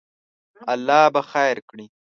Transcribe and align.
الله 0.73 1.03
به 1.13 1.21
خیر 1.31 1.57
کړی 1.69 1.85